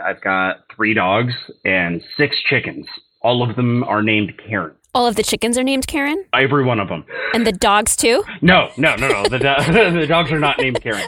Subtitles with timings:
[0.00, 1.34] I've got three dogs
[1.66, 2.86] and six chickens.
[3.20, 4.74] All of them are named Karen.
[4.94, 6.24] All of the chickens are named Karen?
[6.32, 7.04] Every one of them.
[7.34, 8.24] And the dogs too?
[8.40, 9.22] No, no, no, no.
[9.24, 11.06] The, do- the dogs are not named Karen.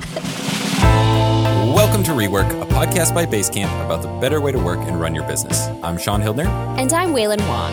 [1.75, 5.15] Welcome to Rework, a podcast by Basecamp about the better way to work and run
[5.15, 5.67] your business.
[5.83, 6.47] I'm Shaun Hildner.
[6.79, 7.73] And I'm Wailin Wong.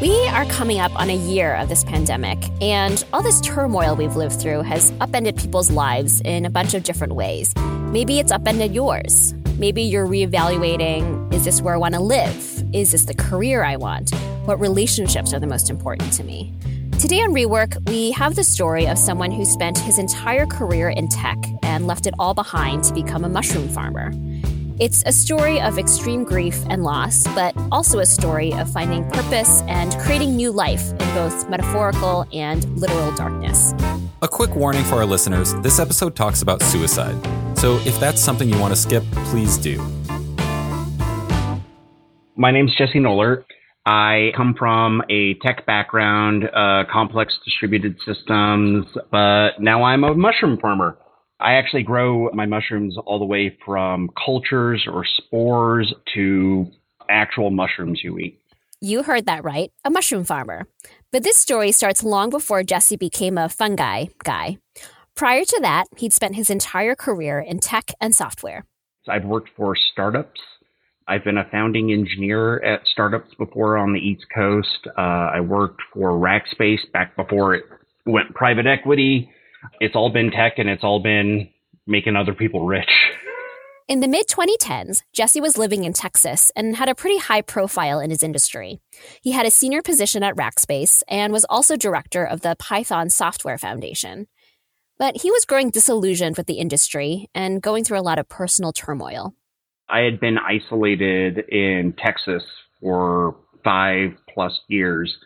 [0.00, 4.16] We are coming up on a year of this pandemic, and all this turmoil we've
[4.16, 7.52] lived through has upended people's lives in a bunch of different ways.
[7.90, 9.34] Maybe it's upended yours.
[9.58, 12.64] Maybe you're reevaluating is this where I want to live?
[12.72, 14.14] Is this the career I want?
[14.44, 16.54] What relationships are the most important to me?
[17.00, 21.08] Today on Rework, we have the story of someone who spent his entire career in
[21.08, 24.12] tech and left it all behind to become a mushroom farmer.
[24.78, 29.62] It's a story of extreme grief and loss, but also a story of finding purpose
[29.62, 33.74] and creating new life in both metaphorical and literal darkness.
[34.22, 37.16] A quick warning for our listeners this episode talks about suicide.
[37.58, 39.78] So if that's something you want to skip, please do.
[42.36, 43.42] My name's Jesse Noller.
[43.84, 50.58] I come from a tech background, uh, complex distributed systems, but now I'm a mushroom
[50.60, 50.98] farmer.
[51.40, 56.66] I actually grow my mushrooms all the way from cultures or spores to
[57.10, 58.40] actual mushrooms you eat.
[58.80, 60.68] You heard that right, a mushroom farmer.
[61.10, 64.58] But this story starts long before Jesse became a fungi guy.
[65.18, 68.64] Prior to that, he'd spent his entire career in tech and software.
[69.08, 70.40] I've worked for startups.
[71.08, 74.86] I've been a founding engineer at startups before on the East Coast.
[74.96, 75.00] Uh,
[75.34, 77.64] I worked for Rackspace back before it
[78.06, 79.28] went private equity.
[79.80, 81.48] It's all been tech and it's all been
[81.84, 82.88] making other people rich.
[83.88, 87.98] In the mid 2010s, Jesse was living in Texas and had a pretty high profile
[87.98, 88.78] in his industry.
[89.22, 93.58] He had a senior position at Rackspace and was also director of the Python Software
[93.58, 94.28] Foundation.
[94.98, 98.72] But he was growing disillusioned with the industry and going through a lot of personal
[98.72, 99.34] turmoil.
[99.88, 102.42] I had been isolated in Texas
[102.80, 105.16] for five plus years.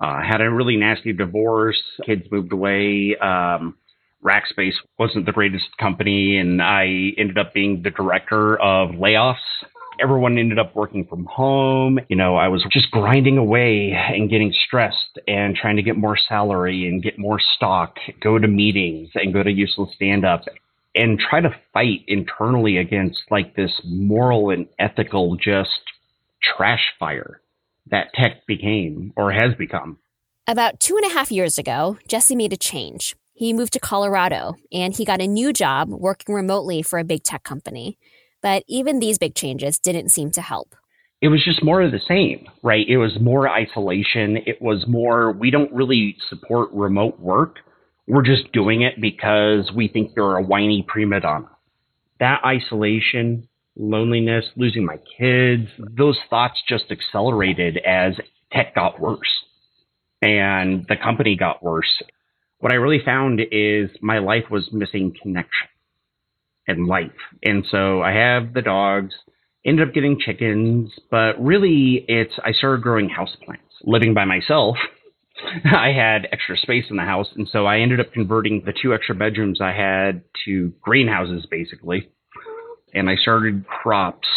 [0.00, 1.80] Uh, had a really nasty divorce.
[2.06, 3.16] Kids moved away.
[3.16, 3.76] Um,
[4.24, 9.36] Rackspace wasn't the greatest company, and I ended up being the director of layoffs.
[10.00, 11.98] Everyone ended up working from home.
[12.08, 16.16] You know, I was just grinding away and getting stressed and trying to get more
[16.16, 20.44] salary and get more stock, go to meetings and go to useless stand up
[20.94, 25.80] and try to fight internally against like this moral and ethical just
[26.42, 27.40] trash fire
[27.90, 29.98] that tech became or has become.
[30.46, 33.16] About two and a half years ago, Jesse made a change.
[33.34, 37.22] He moved to Colorado and he got a new job working remotely for a big
[37.22, 37.98] tech company.
[38.42, 40.74] But even these big changes didn't seem to help.
[41.20, 42.86] It was just more of the same, right?
[42.88, 44.38] It was more isolation.
[44.46, 47.56] It was more, we don't really support remote work.
[48.06, 51.50] We're just doing it because we think you're a whiny prima donna.
[52.20, 58.14] That isolation, loneliness, losing my kids, those thoughts just accelerated as
[58.52, 59.28] tech got worse
[60.22, 62.02] and the company got worse.
[62.60, 65.68] What I really found is my life was missing connection
[66.68, 67.10] and life.
[67.42, 69.14] And so I have the dogs,
[69.64, 73.58] ended up getting chickens, but really it's I started growing houseplants.
[73.84, 74.76] Living by myself,
[75.64, 78.92] I had extra space in the house, and so I ended up converting the two
[78.94, 82.10] extra bedrooms I had to greenhouses basically.
[82.94, 84.28] And I started crops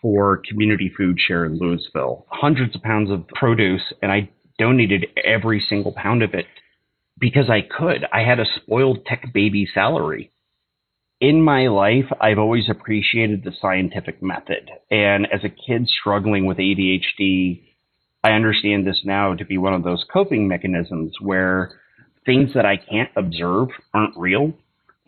[0.00, 2.26] for community food share in Louisville.
[2.28, 6.46] Hundreds of pounds of produce, and I donated every single pound of it
[7.18, 8.04] because I could.
[8.12, 10.30] I had a spoiled tech baby salary.
[11.20, 14.70] In my life, I've always appreciated the scientific method.
[14.90, 17.62] And as a kid struggling with ADHD,
[18.24, 21.70] I understand this now to be one of those coping mechanisms where
[22.26, 24.54] things that I can't observe aren't real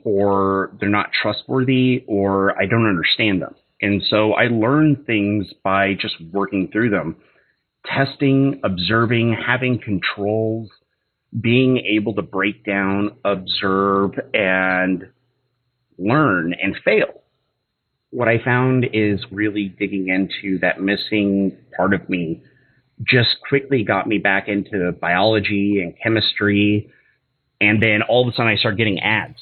[0.04, 3.54] or they're not trustworthy or I don't understand them.
[3.82, 7.16] And so I learn things by just working through them,
[7.84, 10.70] testing, observing, having controls,
[11.40, 15.08] being able to break down, observe, and
[15.98, 17.22] learn and fail.
[18.10, 22.42] What I found is really digging into that missing part of me
[23.02, 26.90] just quickly got me back into biology and chemistry.
[27.60, 29.38] And then all of a sudden I start getting ads.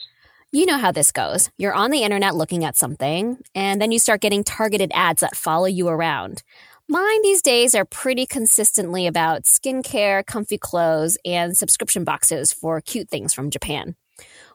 [0.50, 1.50] You know how this goes.
[1.58, 5.34] You're on the internet looking at something, and then you start getting targeted ads that
[5.34, 6.44] follow you around.
[6.88, 13.08] Mine these days are pretty consistently about skincare, comfy clothes, and subscription boxes for cute
[13.08, 13.96] things from Japan.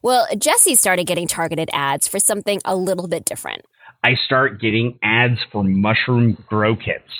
[0.01, 3.66] Well, Jesse started getting targeted ads for something a little bit different.
[4.04, 7.12] I start getting ads for mushroom grow kits.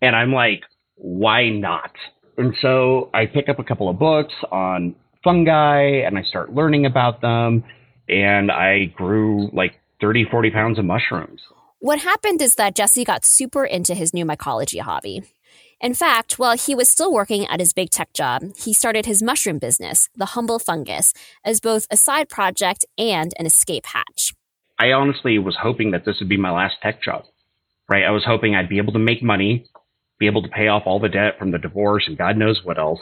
[0.00, 0.62] And I'm like,
[0.94, 1.92] why not?
[2.38, 6.86] And so I pick up a couple of books on fungi and I start learning
[6.86, 7.64] about them.
[8.08, 11.40] And I grew like 30, 40 pounds of mushrooms.
[11.80, 15.22] What happened is that Jesse got super into his new mycology hobby.
[15.80, 19.22] In fact, while he was still working at his big tech job, he started his
[19.22, 24.34] mushroom business, The Humble Fungus, as both a side project and an escape hatch.
[24.78, 27.24] I honestly was hoping that this would be my last tech job,
[27.88, 28.04] right?
[28.04, 29.70] I was hoping I'd be able to make money,
[30.18, 32.78] be able to pay off all the debt from the divorce and God knows what
[32.78, 33.00] else,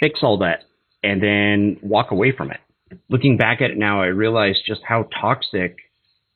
[0.00, 0.62] fix all that,
[1.02, 2.60] and then walk away from it.
[3.08, 5.78] Looking back at it now, I realize just how toxic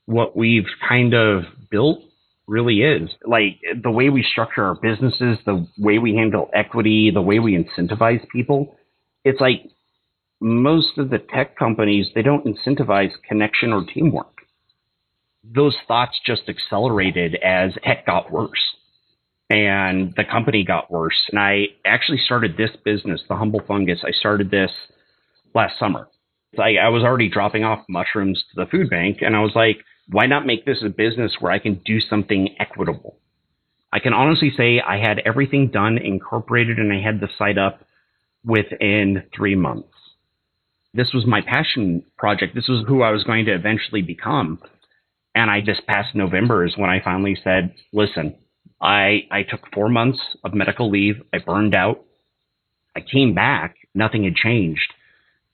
[0.07, 2.03] what we've kind of built
[2.51, 3.09] really is.
[3.25, 7.57] Like the way we structure our businesses, the way we handle equity, the way we
[7.57, 8.77] incentivize people.
[9.25, 9.63] It's like
[10.41, 14.43] most of the tech companies, they don't incentivize connection or teamwork.
[15.45, 18.59] Those thoughts just accelerated as tech got worse
[19.51, 21.21] and the company got worse.
[21.31, 24.01] And I actually started this business, the Humble Fungus.
[24.05, 24.71] I started this
[25.55, 26.09] last summer.
[26.59, 29.79] I, I was already dropping off mushrooms to the food bank, and I was like,
[30.11, 33.17] why not make this a business where I can do something equitable?
[33.93, 37.85] I can honestly say I had everything done, incorporated, and I had the site up
[38.45, 39.89] within three months.
[40.95, 42.55] This was my passion project.
[42.55, 44.61] This was who I was going to eventually become.
[45.35, 48.35] And I just past November is when I finally said, listen,
[48.81, 51.23] I, I took four months of medical leave.
[51.33, 52.05] I burned out.
[52.97, 53.77] I came back.
[53.95, 54.93] Nothing had changed.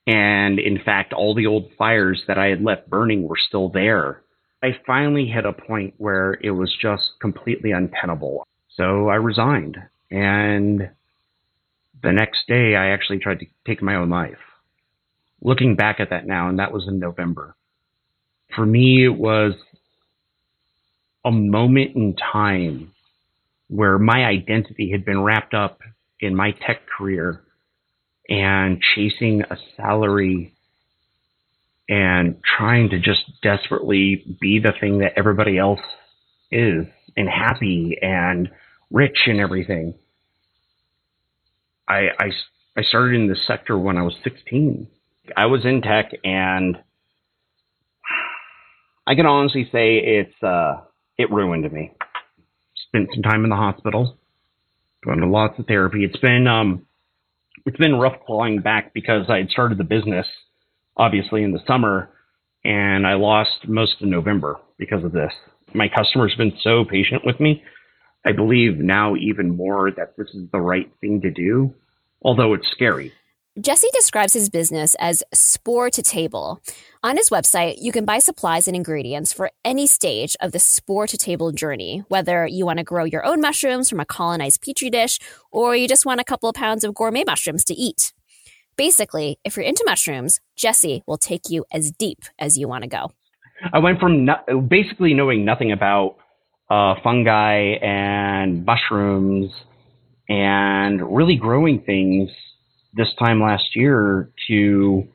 [0.06, 4.22] And in fact, all the old fires that I had left burning were still there.
[4.66, 8.44] I finally hit a point where it was just completely untenable.
[8.74, 9.76] So I resigned.
[10.10, 10.90] And
[12.02, 14.42] the next day, I actually tried to take my own life.
[15.40, 17.54] Looking back at that now, and that was in November.
[18.56, 19.52] For me, it was
[21.24, 22.92] a moment in time
[23.68, 25.80] where my identity had been wrapped up
[26.18, 27.40] in my tech career
[28.28, 30.55] and chasing a salary
[31.88, 35.80] and trying to just desperately be the thing that everybody else
[36.50, 36.86] is
[37.16, 38.50] and happy and
[38.90, 39.94] rich and everything.
[41.88, 42.30] I, I,
[42.76, 44.88] I started in this sector when I was 16.
[45.36, 46.76] I was in tech and
[49.06, 50.80] I can honestly say it's, uh,
[51.16, 51.92] it ruined me.
[52.88, 54.16] Spent some time in the hospital,
[55.04, 56.04] going to lots of therapy.
[56.04, 56.86] It's been, um,
[57.64, 60.26] it's been rough clawing back because I had started the business
[60.96, 62.10] obviously in the summer,
[62.64, 65.32] and I lost most of November because of this.
[65.74, 67.62] My customers have been so patient with me.
[68.24, 71.72] I believe now even more that this is the right thing to do,
[72.22, 73.12] although it's scary.
[73.58, 76.60] Jesse describes his business as spore to table.
[77.02, 81.06] On his website, you can buy supplies and ingredients for any stage of the spore
[81.06, 84.90] to table journey, whether you want to grow your own mushrooms from a colonized petri
[84.90, 85.18] dish
[85.50, 88.12] or you just want a couple of pounds of gourmet mushrooms to eat.
[88.76, 92.88] Basically, if you're into mushrooms, Jesse will take you as deep as you want to
[92.88, 93.10] go.
[93.72, 96.16] I went from no- basically knowing nothing about
[96.68, 99.50] uh, fungi and mushrooms
[100.28, 102.30] and really growing things
[102.92, 105.08] this time last year to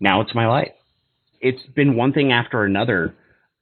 [0.00, 0.72] now it's my life.
[1.40, 3.14] It's been one thing after another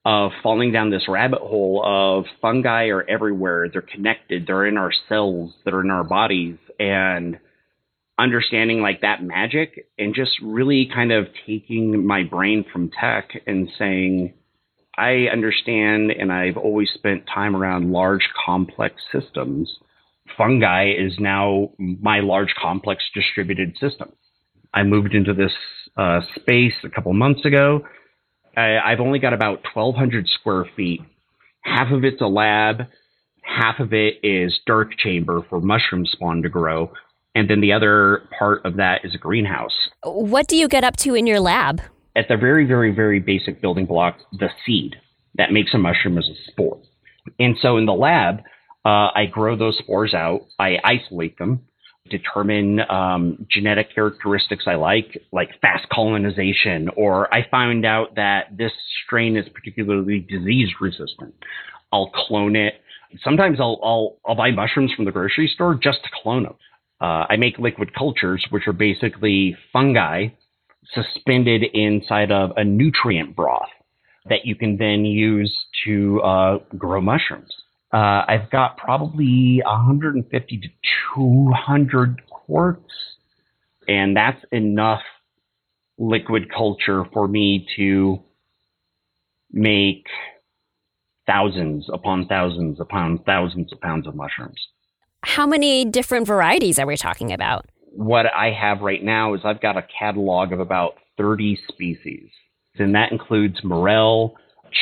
[0.05, 3.69] of falling down this rabbit hole of fungi are everywhere.
[3.69, 4.47] They're connected.
[4.47, 5.55] They're in our cells.
[5.65, 6.57] They're in our bodies.
[6.79, 7.39] And
[8.19, 13.69] understanding like that magic and just really kind of taking my brain from tech and
[13.79, 14.35] saying,
[14.97, 19.75] I understand and I've always spent time around large complex systems.
[20.37, 24.13] Fungi is now my large complex distributed system.
[24.75, 25.53] I moved into this
[25.97, 27.87] uh, space a couple months ago.
[28.57, 31.01] I, I've only got about 1,200 square feet.
[31.63, 32.83] Half of it's a lab,
[33.43, 36.93] half of it is dark chamber for mushroom spawn to grow
[37.35, 39.77] and then the other part of that is a greenhouse.
[40.05, 41.81] What do you get up to in your lab?
[42.15, 44.97] At the very, very, very basic building block, the seed
[45.37, 46.81] that makes a mushroom is a spore.
[47.39, 48.41] And so in the lab,
[48.85, 51.61] uh, I grow those spores out, I isolate them,
[52.11, 58.73] determine um, genetic characteristics I like, like fast colonization, or I find out that this
[59.05, 61.35] strain is particularly disease resistant.
[61.93, 62.75] I'll clone it.
[63.23, 66.55] Sometimes I'll, I'll, I'll buy mushrooms from the grocery store just to clone them.
[67.03, 70.29] Uh, I make liquid cultures, which are basically fungi
[70.95, 73.69] suspended inside of a nutrient broth
[74.27, 75.53] that you can then use
[75.85, 77.53] to uh, grow mushrooms.
[77.93, 80.69] Uh, I've got probably 150 to
[81.17, 82.93] 200 quarts,
[83.89, 85.03] and that's enough
[85.99, 88.21] liquid culture for me to
[89.51, 90.07] make
[91.27, 94.59] thousands upon thousands upon thousands of pounds of mushrooms.
[95.25, 97.67] How many different varieties are we talking about?
[97.93, 102.29] What I have right now is I've got a catalog of about 30 species,
[102.79, 104.35] and that includes morel,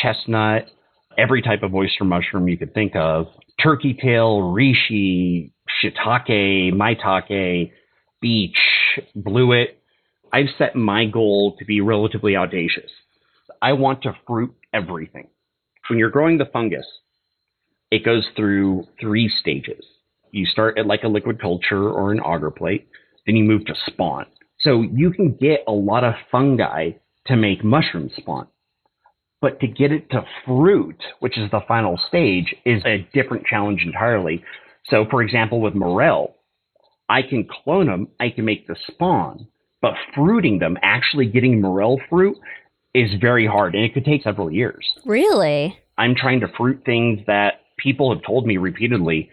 [0.03, 0.67] chestnut,
[1.19, 3.27] every type of oyster mushroom you could think of
[3.63, 7.73] turkey tail, reishi, shiitake, maitake,
[8.23, 8.59] beech,
[9.17, 9.67] blewit.
[10.33, 12.91] I've set my goal to be relatively audacious.
[13.61, 15.29] I want to fruit everything.
[15.89, 16.87] When you're growing the fungus,
[17.91, 19.85] it goes through three stages.
[20.33, 22.89] You start at like a liquid culture or an agar plate,
[23.27, 24.27] then you move to spawn.
[24.61, 26.93] So you can get a lot of fungi
[27.27, 28.47] to make mushroom spawn.
[29.41, 33.83] But to get it to fruit, which is the final stage, is a different challenge
[33.85, 34.45] entirely.
[34.87, 36.37] So, for example, with morel,
[37.09, 39.49] I can clone them, I can make the spawn,
[39.81, 42.37] but fruiting them, actually getting morel fruit,
[42.95, 44.87] is very hard and it could take several years.
[45.07, 45.79] Really?
[45.97, 49.31] I'm trying to fruit things that people have told me repeatedly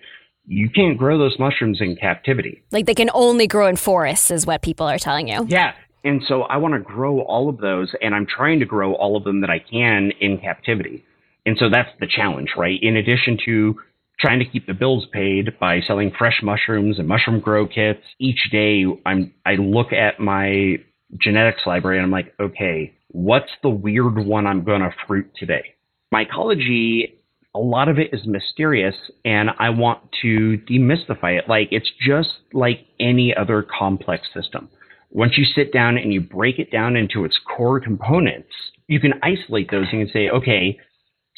[0.48, 2.64] you can't grow those mushrooms in captivity.
[2.72, 5.46] Like they can only grow in forests, is what people are telling you.
[5.48, 5.74] Yeah.
[6.04, 9.18] And so I want to grow all of those, and I'm trying to grow all
[9.18, 11.04] of them that I can in captivity.
[11.46, 12.80] And so that's the challenge, right?
[12.82, 13.76] In addition to
[14.20, 18.50] trying to keep the bills paid by selling fresh mushrooms and mushroom grow kits, each
[18.52, 20.78] day I'm I look at my
[21.18, 25.76] genetics library and I'm like, okay, what's the weird one I'm going to fruit today?
[26.14, 27.14] Mycology
[27.58, 28.96] a lot of it is mysterious
[29.26, 31.50] and I want to demystify it.
[31.50, 34.70] Like it's just like any other complex system.
[35.10, 38.50] Once you sit down and you break it down into its core components,
[38.88, 40.78] you can isolate those and say, okay,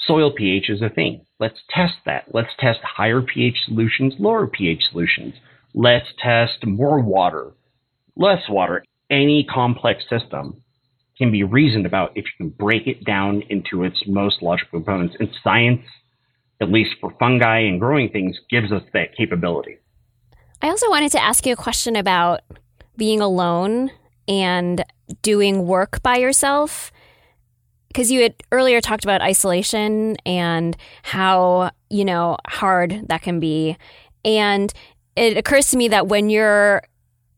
[0.06, 1.26] soil pH is a thing.
[1.40, 2.26] Let's test that.
[2.34, 5.36] Let's test higher pH solutions, lower pH solutions.
[5.74, 7.52] Let's test more water,
[8.18, 8.84] less water.
[9.10, 10.64] Any complex system
[11.18, 15.16] can be reasoned about if you can break it down into its most logical components.
[15.20, 15.82] And science
[16.62, 19.78] at least for fungi and growing things, gives us that capability.
[20.62, 22.42] I also wanted to ask you a question about
[22.98, 23.92] being alone
[24.28, 24.84] and
[25.22, 26.92] doing work by yourself.
[27.88, 33.78] Because you had earlier talked about isolation and how, you know, hard that can be.
[34.24, 34.72] And
[35.16, 36.84] it occurs to me that when you're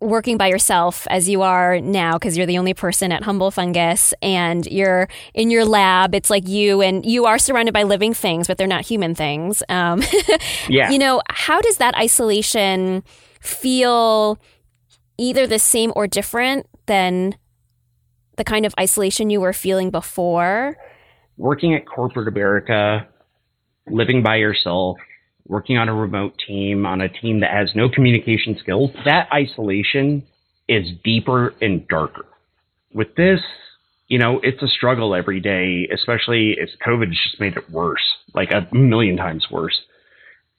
[0.01, 4.13] working by yourself as you are now because you're the only person at Humble Fungus
[4.21, 6.15] and you're in your lab.
[6.15, 9.61] It's like you and you are surrounded by living things, but they're not human things.
[9.69, 10.01] Um,
[10.67, 10.89] yeah.
[10.89, 13.03] You know, how does that isolation
[13.39, 14.39] feel
[15.17, 17.35] either the same or different than
[18.37, 20.77] the kind of isolation you were feeling before?
[21.37, 23.07] Working at corporate America,
[23.87, 24.97] living by yourself,
[25.47, 30.23] working on a remote team, on a team that has no communication skills, that isolation
[30.67, 32.25] is deeper and darker.
[32.93, 33.41] With this,
[34.07, 38.03] you know, it's a struggle every day, especially if COVID has just made it worse,
[38.33, 39.79] like a million times worse.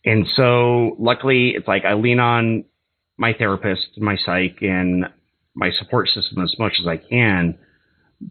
[0.04, 2.64] And so luckily it's like I lean on
[3.18, 5.04] my therapist, my psych, and
[5.54, 7.58] my support system as much as I can.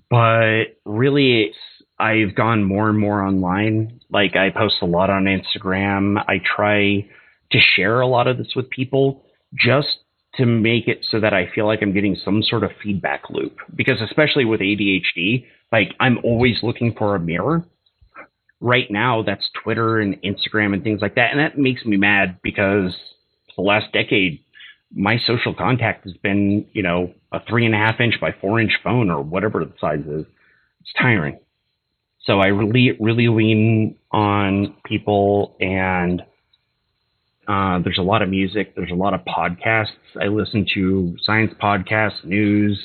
[0.10, 1.58] But really it's
[2.02, 4.02] I've gone more and more online.
[4.10, 6.18] Like I post a lot on Instagram.
[6.28, 7.08] I try
[7.52, 9.88] to share a lot of this with people just
[10.36, 13.58] to make it so that I feel like I'm getting some sort of feedback loop.
[13.76, 17.64] Because especially with ADHD, like I'm always looking for a mirror.
[18.60, 21.32] Right now, that's Twitter and Instagram and things like that.
[21.32, 22.96] And that makes me mad because
[23.56, 24.44] the last decade,
[24.92, 28.60] my social contact has been, you know, a three and a half inch by four
[28.60, 30.26] inch phone or whatever the size is.
[30.82, 31.40] It's tiring.
[32.26, 36.22] So I really, really lean on people, and
[37.48, 38.76] uh, there's a lot of music.
[38.76, 39.88] There's a lot of podcasts.
[40.22, 42.80] I listen to science podcasts, news,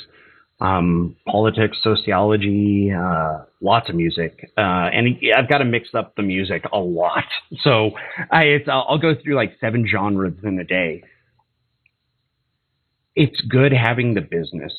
[0.61, 4.50] um, politics, sociology, uh, lots of music.
[4.57, 7.25] Uh, and I've got to mix up the music a lot.
[7.62, 7.93] So
[8.33, 11.05] I, I'll go through like seven genres in a day.
[13.14, 14.73] It's good having the business.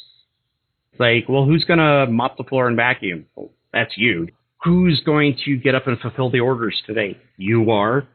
[0.92, 3.26] It's like, well, who's going to mop the floor and vacuum?
[3.36, 4.28] Well, that's you
[4.64, 7.18] who's going to get up and fulfill the orders today?
[7.38, 8.08] You are.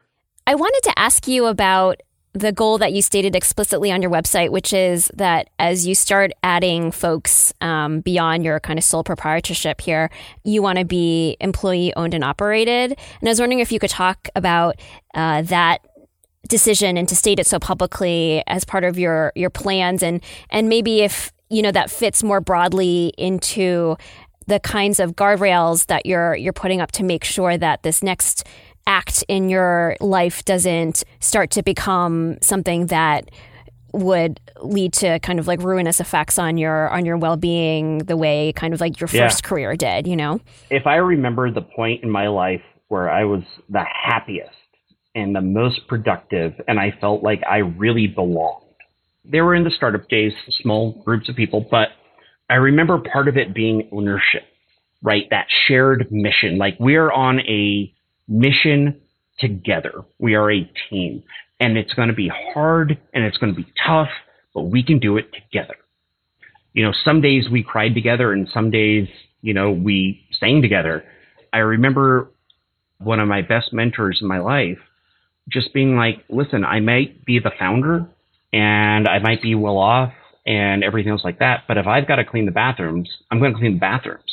[0.47, 2.03] I wanted to ask you about
[2.35, 6.33] the goal that you stated explicitly on your website, which is that as you start
[6.43, 10.11] adding folks um, beyond your kind of sole proprietorship here,
[10.43, 12.93] you want to be employee owned and operated.
[12.93, 14.77] And I was wondering if you could talk about
[15.15, 15.87] uh, that
[16.49, 20.21] decision and to state it so publicly as part of your your plans and
[20.51, 23.97] and maybe if you know that fits more broadly into
[24.47, 28.47] the kinds of guardrails that you're you're putting up to make sure that this next
[28.87, 33.31] act in your life doesn't start to become something that
[33.93, 38.53] would lead to kind of like ruinous effects on your on your well-being the way
[38.57, 39.49] kind of like your first yeah.
[39.49, 43.43] career did you know if i remember the point in my life where i was
[43.69, 44.51] the happiest
[45.15, 48.65] and the most productive and i felt like i really belonged
[49.25, 50.33] they were in the startup days
[50.63, 51.89] small groups of people but
[52.53, 54.43] I remember part of it being ownership,
[55.03, 55.25] right?
[55.31, 56.59] That shared mission.
[56.59, 57.91] Like we're on a
[58.29, 59.01] mission
[59.39, 60.03] together.
[60.19, 61.23] We are a team
[61.59, 64.11] and it's going to be hard and it's going to be tough,
[64.55, 65.77] but we can do it together.
[66.75, 69.09] You know, some days we cried together and some days,
[69.41, 71.05] you know, we sang together.
[71.55, 72.33] I remember
[72.99, 74.79] one of my best mentors in my life
[75.49, 78.09] just being like, listen, I might be the founder
[78.53, 80.13] and I might be well off
[80.47, 83.53] and everything else like that, but if I've got to clean the bathrooms, I'm going
[83.53, 84.25] to clean the bathrooms.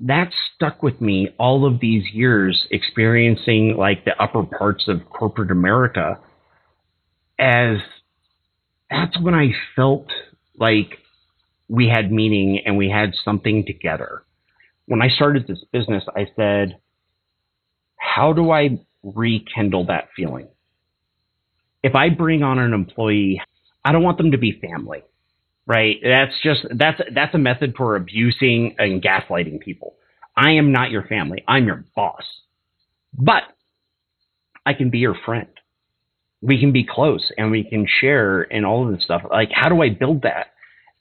[0.00, 5.50] That stuck with me all of these years experiencing like the upper parts of corporate
[5.50, 6.18] America
[7.38, 7.78] as
[8.90, 10.06] that's when I felt
[10.56, 10.98] like
[11.68, 14.22] we had meaning and we had something together.
[14.86, 16.78] When I started this business, I said,
[17.96, 20.48] how do I rekindle that feeling?
[21.82, 23.40] If I bring on an employee,
[23.84, 25.02] I don't want them to be family,
[25.68, 25.98] right?
[26.02, 29.94] That's just, that's, that's a method for abusing and gaslighting people.
[30.34, 31.44] I am not your family.
[31.46, 32.24] I'm your boss,
[33.12, 33.42] but
[34.64, 35.48] I can be your friend.
[36.40, 39.22] We can be close and we can share and all of this stuff.
[39.30, 40.48] Like, how do I build that?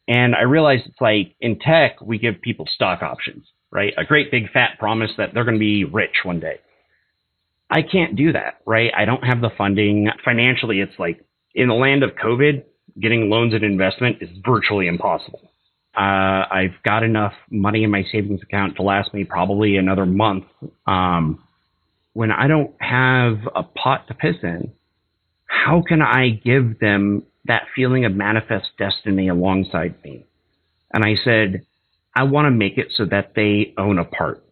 [0.08, 3.94] And I realize it's like in tech, we give people stock options, right?
[3.98, 6.60] A great big fat promise that they're going to be rich one day.
[7.70, 8.92] I can't do that, right?
[8.98, 10.10] I don't have the funding.
[10.26, 12.64] Financially, it's like in the land of COVID,
[13.00, 15.42] getting loans and investment is virtually impossible.
[15.96, 20.46] Uh, I've got enough money in my savings account to last me probably another month.
[20.86, 21.44] Um,
[22.14, 24.74] when I don't have a pot to piss in,
[25.46, 30.26] how can I give them that feeling of manifest destiny alongside me?
[30.94, 31.66] And I said,
[32.16, 34.44] I want to make it so that they own a part,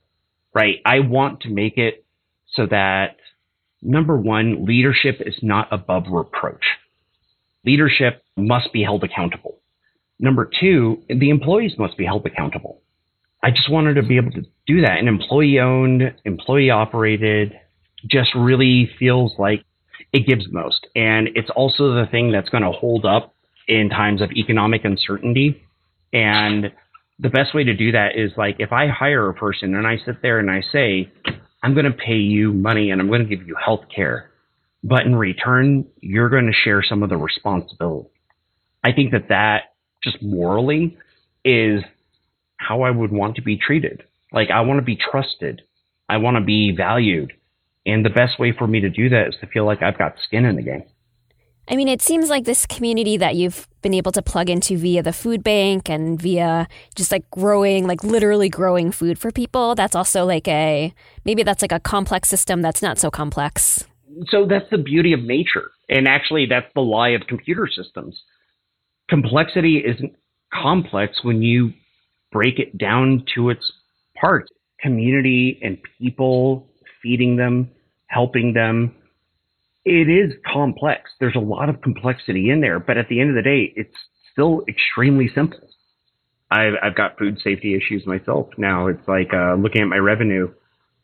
[0.54, 0.78] right?
[0.86, 2.06] I want to make it
[2.54, 3.18] so that
[3.82, 6.66] number one, leadership is not above reproach.
[7.66, 9.60] Leadership must be held accountable.
[10.20, 12.82] Number two, the employees must be held accountable.
[13.44, 14.98] I just wanted to be able to do that.
[14.98, 17.54] An employee owned, employee operated
[18.08, 19.64] just really feels like
[20.14, 20.88] it gives most.
[20.96, 23.36] And it's also the thing that's going to hold up
[23.68, 25.62] in times of economic uncertainty.
[26.14, 26.72] And
[27.20, 29.98] the best way to do that is like if I hire a person and I
[30.06, 31.12] sit there and I say,
[31.62, 34.32] I'm going to pay you money and I'm going to give you health care.
[34.86, 38.08] But in return, you're going to share some of the responsibility.
[38.84, 40.96] I think that that just morally
[41.44, 41.82] is
[42.58, 44.04] how I would want to be treated.
[44.32, 45.64] Like, I want to be trusted.
[46.08, 47.34] I want to be valued.
[47.88, 50.18] And the best way for me to do that is to feel like I've got
[50.24, 50.84] skin in the game.
[51.68, 55.02] I mean, it seems like this community that you've been able to plug into via
[55.02, 59.96] the food bank and via just like growing, like literally growing food for people, that's
[59.96, 60.94] also like a
[61.24, 63.84] maybe that's like a complex system that's not so complex.
[64.28, 65.72] So that's the beauty of nature.
[65.90, 68.22] And actually, that's the lie of computer systems.
[69.10, 70.16] Complexity isn't
[70.54, 71.74] complex when you
[72.32, 73.72] break it down to its
[74.20, 74.50] parts
[74.80, 76.68] community and people,
[77.02, 77.70] feeding them,
[78.08, 78.94] helping them
[79.86, 81.12] it is complex.
[81.20, 83.96] There's a lot of complexity in there, but at the end of the day, it's
[84.32, 85.60] still extremely simple.
[86.50, 88.88] I've, I've got food safety issues myself now.
[88.88, 90.52] It's like uh, looking at my revenue.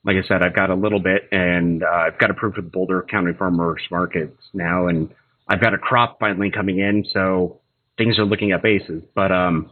[0.03, 2.69] Like I said, I've got a little bit, and uh, I've got approved for the
[2.69, 5.13] Boulder County Farmers Markets now, and
[5.47, 7.61] I've got a crop finally coming in, so
[7.97, 9.03] things are looking at bases.
[9.13, 9.69] But um,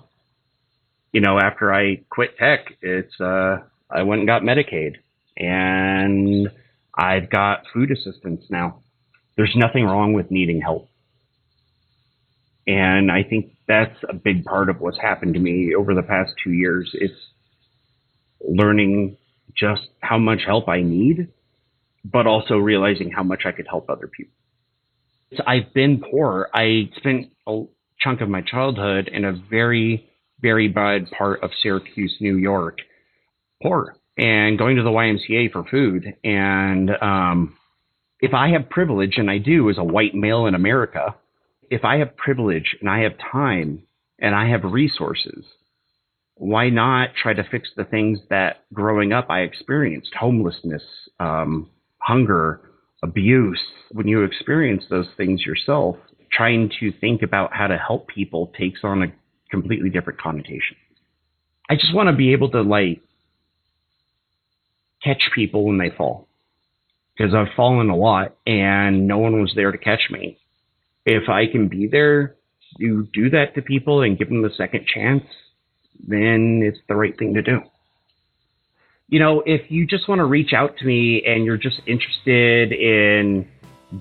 [1.12, 3.58] you know, after I quit tech, it's uh,
[3.90, 4.98] I went and got Medicaid,
[5.36, 6.50] and
[6.94, 8.82] I've got food assistance now
[9.40, 10.90] there's nothing wrong with needing help.
[12.68, 16.34] And I think that's a big part of what's happened to me over the past
[16.44, 16.92] two years.
[16.94, 17.14] It's
[18.42, 19.16] learning
[19.60, 21.28] just how much help I need,
[22.06, 24.34] but also realizing how much I could help other people.
[25.46, 26.50] I've been poor.
[26.54, 27.64] I spent a
[28.00, 30.10] chunk of my childhood in a very,
[30.42, 32.80] very bad part of Syracuse, New York,
[33.62, 36.16] poor, and going to the YMCA for food.
[36.24, 37.58] And um,
[38.20, 41.16] if I have privilege, and I do as a white male in America,
[41.70, 43.84] if I have privilege and I have time
[44.18, 45.46] and I have resources,
[46.40, 50.82] why not try to fix the things that growing up I experienced homelessness,
[51.20, 52.62] um, hunger,
[53.04, 53.60] abuse?
[53.92, 55.98] When you experience those things yourself,
[56.32, 59.08] trying to think about how to help people takes on a
[59.52, 60.78] completely different connotation.
[61.70, 63.02] I just want to be able to like
[65.04, 66.30] catch people when they fall
[67.18, 70.38] because I've fallen a lot and no one was there to catch me.
[71.06, 72.36] If I can be there,
[72.78, 75.24] you do that to people and give them a second chance,
[76.08, 77.62] then it's the right thing to do.
[79.08, 82.72] You know, if you just want to reach out to me and you're just interested
[82.72, 83.48] in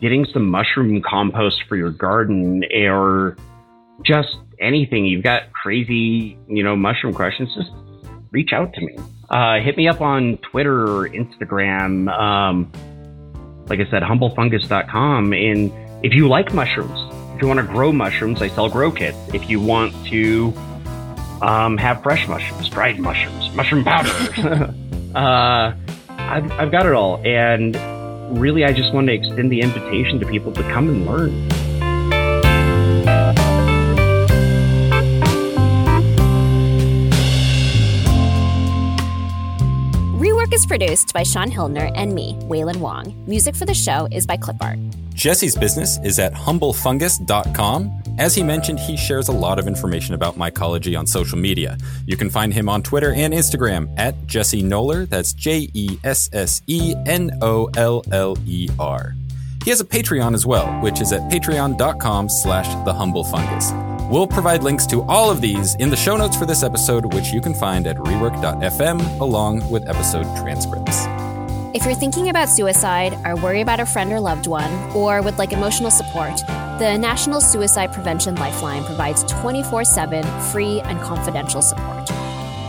[0.00, 3.37] getting some mushroom compost for your garden or
[4.04, 7.70] just anything, you've got crazy, you know, mushroom questions, just
[8.30, 8.96] reach out to me.
[9.30, 12.11] Uh, hit me up on Twitter or Instagram.
[12.11, 12.70] Um,
[13.68, 15.32] like I said, humblefungus.com.
[15.32, 15.72] And
[16.04, 16.98] if you like mushrooms,
[17.34, 19.16] if you want to grow mushrooms, I sell grow kits.
[19.32, 20.52] If you want to
[21.42, 24.09] um, have fresh mushrooms, dried mushrooms, mushroom powder,
[25.14, 25.72] uh,
[26.09, 27.22] I've, I've got it all.
[27.24, 27.77] And
[28.38, 31.57] really, I just want to extend the invitation to people to come and learn.
[40.58, 43.14] Is produced by Shaun Hildner and me, Wailin Wong.
[43.28, 44.84] Music for the show is by Clipart.
[45.14, 48.02] Jesse's business is at humblefungus.com.
[48.18, 51.78] As he mentioned, he shares a lot of information about mycology on social media.
[52.06, 55.08] You can find him on Twitter and Instagram at Jesse Noller.
[55.08, 59.14] That's J E S S E N O L L E R.
[59.62, 63.70] He has a Patreon as well, which is at patreon.com slash the humble fungus.
[64.08, 67.30] We'll provide links to all of these in the show notes for this episode, which
[67.30, 71.04] you can find at rework.fm along with episode transcripts.
[71.74, 75.36] If you're thinking about suicide, are worried about a friend or loved one, or would
[75.36, 76.38] like emotional support,
[76.78, 82.06] the National Suicide Prevention Lifeline provides 24 7 free and confidential support.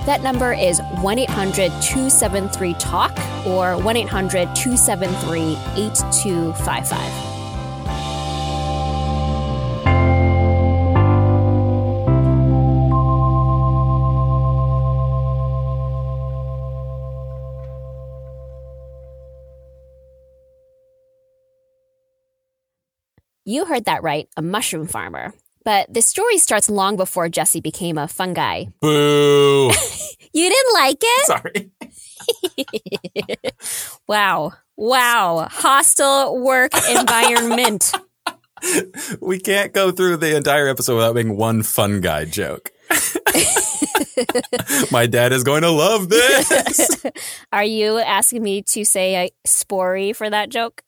[0.06, 7.29] That number is 1 800 273 TALK or 1 800 273 8255.
[23.50, 25.34] You heard that right, a mushroom farmer.
[25.66, 28.66] But the story starts long before Jesse became a fungi.
[28.80, 29.72] Boo!
[30.32, 31.26] You didn't like it?
[31.26, 31.72] Sorry.
[34.08, 34.54] Wow.
[34.78, 35.48] Wow.
[35.50, 37.92] Hostile work environment.
[39.20, 42.70] We can't go through the entire episode without making one fungi joke.
[44.92, 47.04] My dad is going to love this.
[47.52, 50.84] Are you asking me to say a spory for that joke?